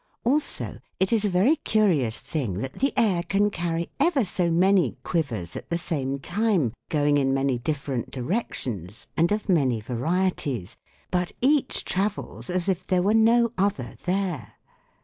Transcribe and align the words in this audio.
Also 0.23 0.79
it 0.99 1.13
is 1.13 1.25
a 1.25 1.29
very 1.29 1.57
curious 1.57 2.19
thing 2.19 2.55
that 2.55 2.73
the 2.73 2.91
air 2.97 3.21
can 3.21 3.51
carry 3.51 3.91
ever 3.99 4.25
so 4.25 4.49
many 4.49 4.97
quivers 5.03 5.55
at 5.55 5.69
the 5.69 5.77
same 5.77 6.17
time, 6.17 6.73
going 6.89 7.19
in 7.19 7.35
many 7.35 7.59
different 7.59 8.09
directions, 8.09 9.05
and 9.15 9.31
of 9.31 9.47
many 9.47 9.79
varieties. 9.79 10.75
But 11.11 11.33
each 11.39 11.85
travels 11.85 12.49
as 12.49 12.67
if 12.67 12.87
there 12.87 13.03
were 13.03 13.13
no 13.13 13.51
other 13.59 13.93
there. 14.05 14.53